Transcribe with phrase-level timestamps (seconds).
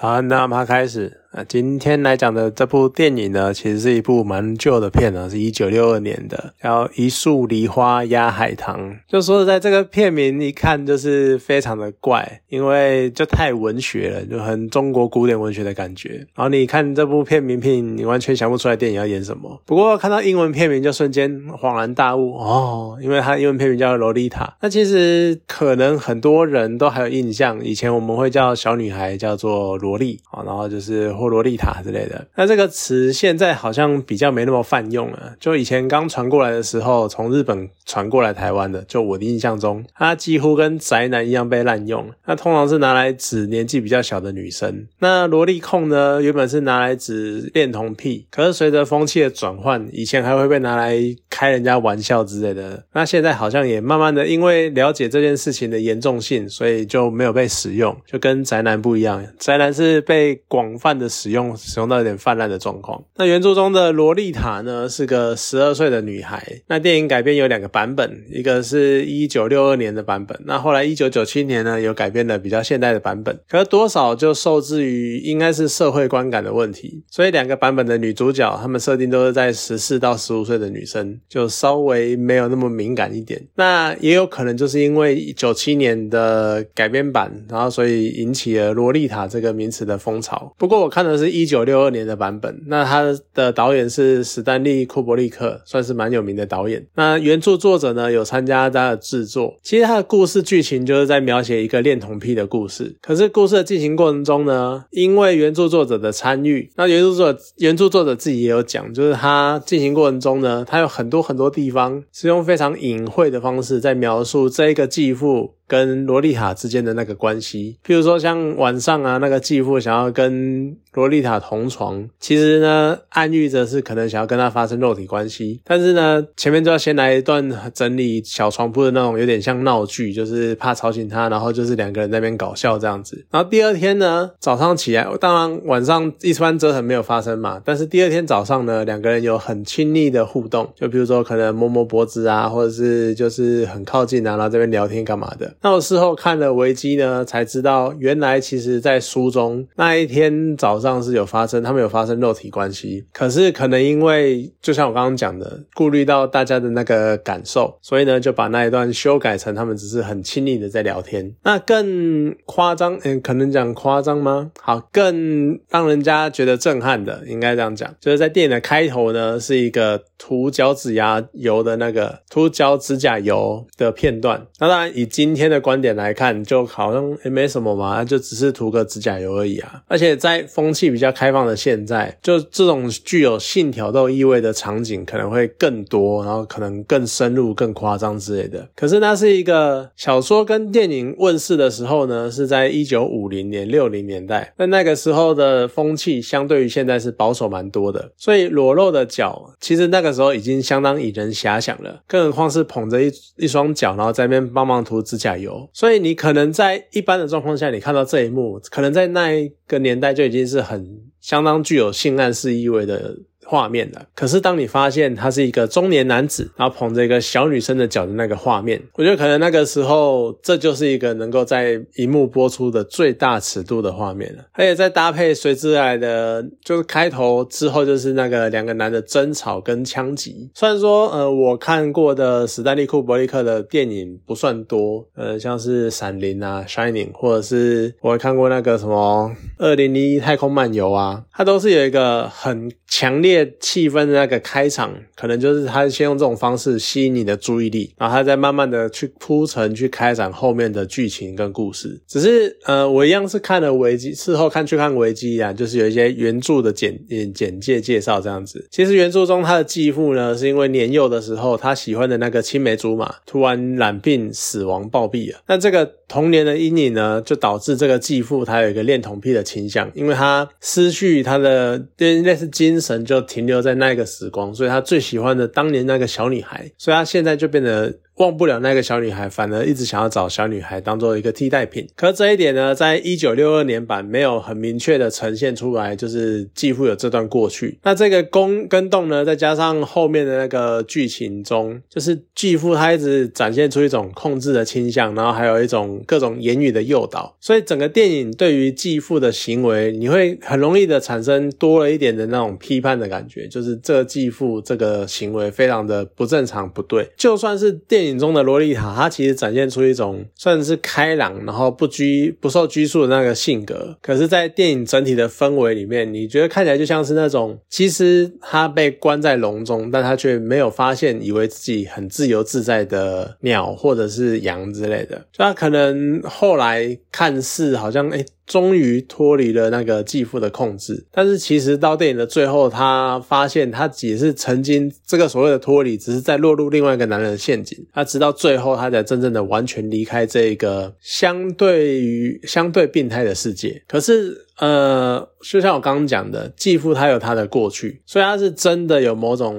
[0.00, 1.20] 好，那我们开始。
[1.30, 8.90] 那今天来讲的这部电影呢，其实是一部蛮旧的片呢，是一九六二年的，叫《一树梨花压海棠》。
[9.06, 16.26] 就说在这个片名一看就是非常的怪，因为就太文学了，就很中国古典文学的感觉。
[16.34, 19.60] 然后你看这部片名片，你完全想不出来电影要演什么。
[19.66, 24.44] 不过看到英文片名就瞬间恍然大悟哦，因为它英文片名叫《洛丽塔》。
[24.62, 31.12] 那其实可能很多人都还有印象，以前我们会叫小女孩叫做萝莉啊，然后就是。
[31.18, 35.34] 或洛丽塔之类的，那这个词现在好像比较没那么泛用了。
[35.40, 42.08] 就以前刚传过来的时候，从日本传过来台湾的，就我的印象中，它几乎跟宅男一样被滥用。
[42.26, 44.86] 那通常是拿来指年纪比较小的女生。
[45.00, 50.96] 那萝莉控呢，原本是拿来指恋童癖，可是随着风气的转换，以前还会被拿来
[51.28, 52.84] 开人家玩笑之类的。
[52.92, 59.24] 那现在好像也慢慢的，因为了解这件事情的严重性，所以就没有被使用，就跟宅男不一样。
[59.38, 61.07] 宅男是被广泛的。
[61.08, 63.02] 使用使用到有点泛滥的状况。
[63.16, 66.44] 那原著中的洛丽塔呢，是个十二岁的女孩。
[66.66, 73.38] 那电影改编有两个版本，一个是一九六二年的版本，那后来一九九七年呢，有改编的比较现代的版本。
[73.48, 83.40] 可是多少就受制于应该是社会观感的问题，所以两个版本的女主角，她们设定都是在十四到十五岁的女生，就稍微没有那么敏感一点。
[83.54, 90.52] 那也有可能就是因为九七年的改编版，然后所以引起了洛丽塔这个名词的风潮。
[90.58, 90.88] 不过我。
[90.97, 96.84] 看看的是一九六二年的版本，那他的导演是史丹利库伯利克，算是蛮有名的导演。
[96.96, 99.56] 那原著作者呢有参加他的制作。
[99.62, 102.96] 其实他的故事剧情就是在描写一个恋童癖的故事。
[103.00, 115.54] 可是故事的进行过程中呢，因为原著作者的参与，那原著作者原著作者自己也有讲，就是他进行过程中呢，他有很多很多地方是用非常隐晦的方式在描述这一个继父。
[115.68, 133.26] 跟洛丽塔之间的那个关系，譬如说像晚上啊，那个继父想要跟洛丽塔同床，其实呢暗喻着是可能想要跟她发生肉体关系，但是呢前面就要先来一段整理小床铺的那种，有点像闹剧，就是怕吵醒她，然后就是两个人在那边搞笑这样子。
[133.30, 145.54] 然后第二天呢早上起来，当然晚上一番折腾没有发生嘛，但是第二天早上呢两个人有很亲密的互动，就比如说可能摸摸脖子啊，或者是就是很靠近啊，然后这边聊天干嘛的。
[145.60, 153.04] 那我事后看了维基呢，才知道原来其实在书中那一天早上是有发生，他们有发生肉体关系。
[153.12, 161.34] 可是可能因为就像我刚刚讲的，顾虑到大家的那个感受，所以呢就把那一段修改成他们只是很亲密的在聊天。
[161.42, 164.52] 那更夸张，嗯，可能讲夸张吗？
[164.60, 174.46] 好，更让人家觉得震撼的，应该这样讲，就是在电影的开头呢，是一个涂脚趾牙油的那个涂脚趾甲油的片段。
[174.60, 175.47] 那当然以今天。
[175.50, 179.82] 的观点来看，就好像也没什么嘛，就只是涂个指甲油而已啊。
[179.86, 188.68] 而且在风气比较开放的现在，就这种具有性挑逗意味的场景可能会更多，然后可能更深入、更夸张之类的。
[188.74, 205.37] 可是那是一个小说跟电影问世的时候呢，是在一九五零年、六零年代，那那个时候的风气相对于现在是保守蛮多的，所以裸露的脚其实那个时候已经相当引人遐想了，更何况是捧着一一双脚，然后在那边帮忙涂指甲。
[205.38, 213.16] 有，所以你可能在一般的状况下，你看到这一幕，可能在那一个年代就已经是很相当具有性暗示意味的。
[213.48, 224.44] 画面的，可是当你发现他是一个中年男子，然后捧着一个小女生的脚的那个画面，我觉得可能那个时候这就是一个能够在荧幕播出的最大尺度的画面了。
[224.52, 230.50] 而且在搭配随之来的，就是开头之后就是那个两个男的争吵跟枪击。
[230.54, 243.37] 虽然说，呃，我看过的史丹利库伯利克的电影不算多，呃，像是《闪灵》啊，《Shining》，或者是我看过那个什么《二零零一太空漫游》啊，它都是有一个很强烈。
[243.60, 252.00] 气氛的那个开场，可能就是他先用这种方式吸引你的注意力，然后他再慢慢的去铺陈、去开展后面的剧情跟故事。
[252.06, 256.98] 只是，呃，我一样是看了维基，事后看去看维基啊，就是有一些原著的简
[257.34, 258.66] 简介介绍这样子。
[258.70, 265.38] 其实原著中他的继父呢，是因为年幼的时候他喜欢的那个青梅竹马突然染病死亡暴毙了。
[265.46, 273.27] 那这个童年的阴影呢，就导致这个继父他有一个恋童癖的倾向，因为他失去他的类似精神就。
[273.28, 277.94] 停留在那个时光，所以他最喜欢的当年那个小女孩，所以他现在就变得。
[278.18, 281.86] 忘不了那个小女孩，反而一直想要找小女孩当做一个替代品。
[281.96, 287.78] 可这一点呢，在一九六二年版没有很明确的呈现出来，就是继父有这段过去。
[287.82, 307.08] 那这个宫跟动呢，再加上后面的那个剧情中，就是继父他一直展现出一种控制的倾向，然后还有一种各种言语的诱导，所以整个电影对于继父的行为，你会很容易的产生多了一点的那种批判的感觉，就是这继父这个行为非常的不正常不对。
[307.16, 328.24] 就算是电影影中的洛丽塔，她其实展现出一种算是开朗，然后不拘不受拘束的那个性格，可是，在电影整体的氛围里面，你觉得看起来就像是那种，其实她被关在笼中，但她却没有发现，以为自己很自由自在的鸟或者是羊之类的，就她可能后来看似好像哎。
[328.48, 337.78] 终于脱离了那个继父的控制，但是其实到电影的最后，他发现他也是曾经这个所谓的脱离，只是在落入另外一个男人的陷阱。
[337.92, 343.82] 他直到最后，他才真正的完全离开这个相对于相对病态的世界。
[343.86, 344.46] 可是。
[344.58, 349.56] 呃，就像我刚刚讲的，继父他有他的过去，所以他是真的有某种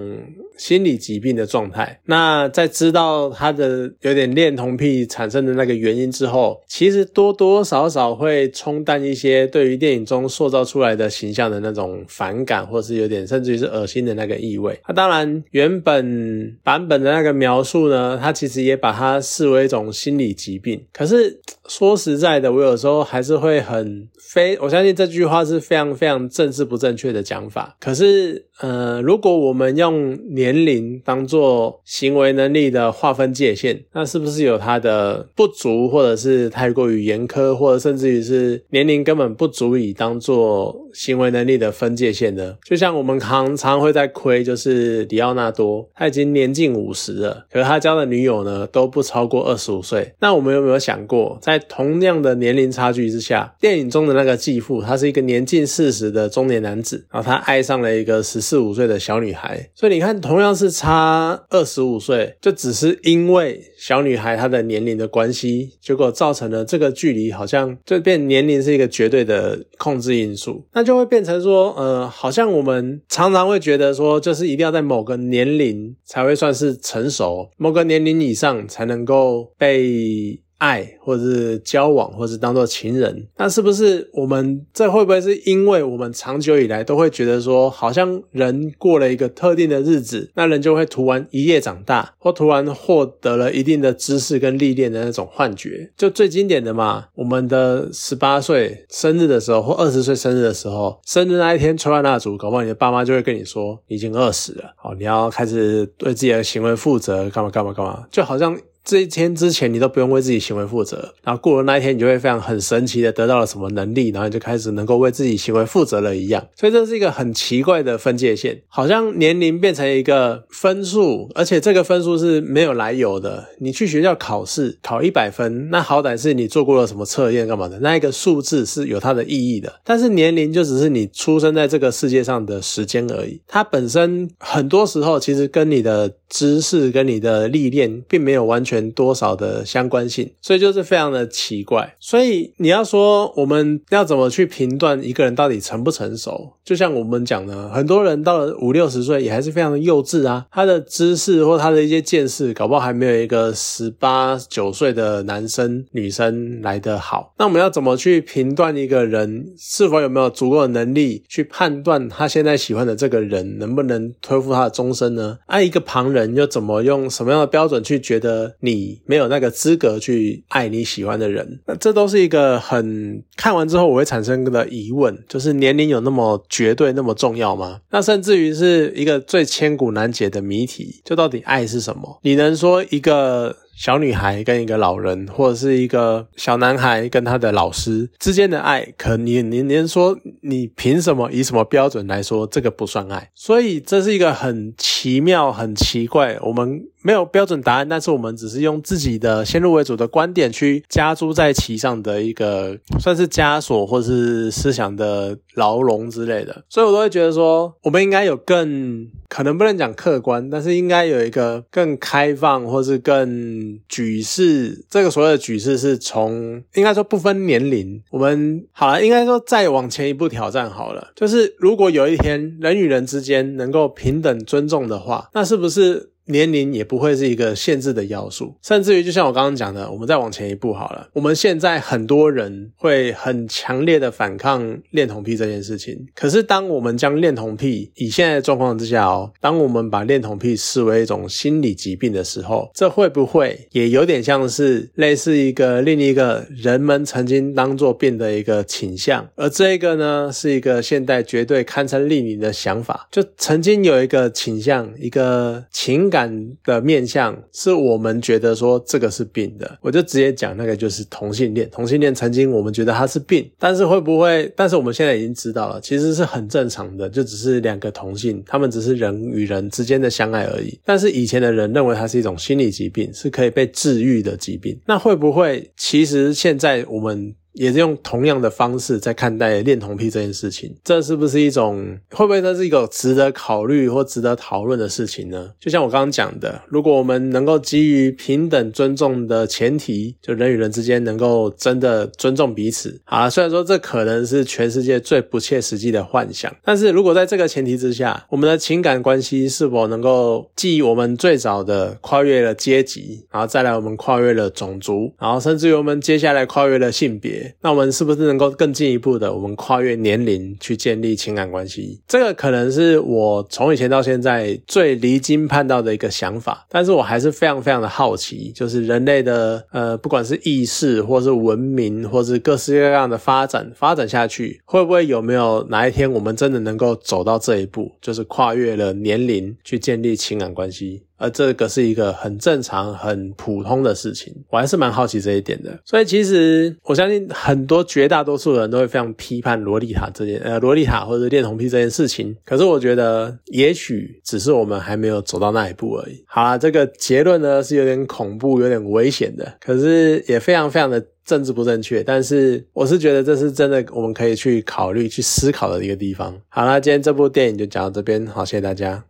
[0.59, 2.01] 心理疾病的状态。
[2.05, 14.77] 那在知道他的有点恋童癖产生的那个原因之后，其实多多少少会冲淡一些对于电影中塑造出来的形象的那种反感，或是有点甚至于是恶心的那个意味。
[14.83, 20.83] 他当然原本版本的那个描述呢，他其实也把它视为一种心理疾病。
[20.91, 24.95] 可是说实在的，我有时候还是会很非我相信。
[24.95, 27.75] 这句话是非常非常政治不正确的讲法。
[27.79, 42.55] 可是，呃，如果我们用年龄当做行为能力的划分界限，那是不是有它的不足，或者是太过于严苛，或者甚至于是年龄根本不足以当做行为能力的分界线呢？
[42.63, 50.13] 就像我们常常会在亏，就是里奥纳多，他已经年近五十了，可是他交的女友呢都不超过二十五岁。
[50.19, 54.81] 那我们有没有想过，在同样的年龄差距之下，电影中的那个继父？
[54.81, 80.41] 他是一个年近四十的中年男子，然后他爱上了一个十四五岁的小女孩，所以你看，同样是差二十五岁，就只是因为小女孩她的年龄的关系，结果造成了这个距离好像就变年龄是一个绝对的控制因素，那就会变成说，呃，好像我们常常会觉得说，就是一定要在某个年龄才会算是成熟，某个年龄以上才能够被。
[80.59, 95.91] 爱，或者是交往，或者是当做情人，那是不是我们这会不会是因为我们长久以来都会觉得说，好像人过了一个特定的日子，那人就会突然一夜长大，或突然获得了一定的知识跟历练的那种幻觉？
[95.97, 108.57] 就最经典的嘛，我们的十八岁生日的时候，或二十岁生日的时候，生日那一天吹完蜡烛，搞不好你的爸妈就会跟你说，已经二十了，好，你要开始对自己的行为负责，干嘛干嘛干嘛，就好像。
[108.89, 116.43] 这一天之前，你都不用为自己行为负责，然后过了那一天，你就会非常很神奇的得到了什么能力，然后你就开始能够为自己行为负责了一样。
[116.55, 123.45] 所以这是一个很奇怪的分界线，好像年龄变成一个分数，而且这个分数是没有来由的。
[123.59, 129.71] 你去学校考试考一百分，那好歹是你做过了什么测验干嘛的，那一个数字是有它的意义的。
[129.83, 138.78] 但是年龄就只是你出生在这个世界上的时间而已，它本身很多时候其实跟你的知识跟你的历练并没有完全。
[138.91, 141.95] 多少的相关性，所以就是非常的奇怪。
[141.99, 146.53] 所以你要说我们要怎么去评断一个人到底成不成熟？
[146.63, 157.33] 就像我们讲的，很多人到了五六十岁也还是非常的幼稚啊，他的知识或他的一些见识，搞不好还没有一个十八九岁的男生女生来得好。
[157.39, 165.39] 那我们要怎么去评断一个人是否有没有足够的能力去判断他现在喜欢的这个人能不能托付他的终身呢？
[165.47, 168.55] 按一个旁人又怎么用什么样的标准去觉得？
[168.59, 177.81] 你你没有那个资格去爱你喜欢的人，那这都是一个很看完之后我会产生的疑问，就是年龄有那么绝对那么重要吗？
[177.91, 182.19] 那甚至于是一个最千古难解的谜题，就到底爱是什么？
[182.23, 183.55] 你能说一个？
[183.79, 193.31] 小女孩跟一个老人，或者是一个小男孩跟他的老师之间的爱，可你你连说你凭什么以什么标准来说这个不算爱？
[193.33, 206.65] 所以这是一个很奇妙、很奇怪，我们没有标准答案，但是我们只是用自己的先入为主的观点去加诸在其上的一个算是枷锁，或是思想的牢笼之类的。
[206.67, 213.79] 所以我都会觉得说，我们应该有更可能不能讲客观，但是应该有一个更开放，或是更。
[213.87, 226.11] 举世这个所谓的举世是从应该说不分年龄，我们好了，应该说再往前一步挑战好了，就是如果有一天人与人之间能够平等尊重的话，那是不是？
[226.29, 228.55] 年龄也不会是一个限制的要素。
[228.61, 231.09] 甚至于，就像我刚刚讲的，我们再往前一步好了。
[231.13, 236.07] 我们现在很多人会很强烈的反抗恋童癖这件事情。
[236.15, 249.27] 可是，当我们将恋童癖以现在的状况之下哦，当我们把恋童癖视为一种心理疾病的时候，这会不会也有点像是类似一个另一个人们曾经当做病的一个倾向？
[249.35, 253.07] 而这个呢，是一个现代绝对堪称逆龄的想法。
[253.11, 256.18] 就曾经有一个倾向，一个情感
[256.63, 259.77] 的面向，是我们觉得说这个是病的。
[259.81, 261.69] 我就直接讲那个就是同性恋。
[261.69, 264.51] 同性恋曾经我们觉得它是病，但是会不会？
[264.55, 270.79] 但是我们现在已经知道了，其实是很正常的，就只是两个同性，他们只是人与人之间的相爱而已。
[270.83, 274.79] 但是以前的人认为它是一种心理疾病，是可以被治愈的疾病。
[274.85, 275.69] 那会不会？
[275.77, 277.35] 其实现在我们。
[277.53, 285.51] 也是用同样的方式在看待恋童癖这件事情，这是不是一种会不会这是一个值得考虑或值得讨论的事情呢？
[285.59, 307.38] 就像我刚刚讲的，如果我们能够基于平等尊重的前提，就人与人之间能够真的尊重彼此，好了，虽然说这可能是全世界最不切实际的幻想，但是如果在这个前提之下，我们的情感关系是否能够继我们最早的跨越了阶级，然后再来我们跨越了种族，然后甚至于我们接下来跨越了性别。
[307.61, 311.99] 那我们是不是能够更进一步的，我们跨越年龄去建立情感关系？
[312.07, 331.03] 这个可能是我从以前到现在最离经叛道的一个想法，但是我还是非常非常的好奇，就是人类的呃，不管是意识，或是文明，或是各式各样的发展，发展下去，会不会有没有哪一天我们真的能够走到这一步，就是跨越了年龄去建立情感关系？
[331.19, 335.77] 而这个是一个很正常、很普通的事情，我还是蛮好奇这一点的。
[335.85, 342.35] 所以其实我相信很多绝大多数人都会非常批判洛丽塔这件呃洛丽塔或者恋童癖这件事情。
[342.45, 346.23] 可是我觉得也许只是我们还没有走到那一步而已。
[346.25, 352.01] 好了，这个结论呢是有点恐怖、有点危险的，可是也非常非常的政治不正确。
[352.01, 356.33] 但是我是觉得这是真的，我们可以去考虑、去思考的一个地方。
[356.47, 359.03] 好了，今天这部电影就讲到这边，好，谢谢大家。